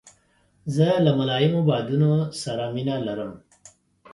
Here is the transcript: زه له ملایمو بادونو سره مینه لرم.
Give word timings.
زه 0.75 0.87
له 1.05 1.11
ملایمو 1.19 1.61
بادونو 1.69 2.11
سره 2.41 2.63
مینه 2.73 2.95
لرم. 3.07 3.31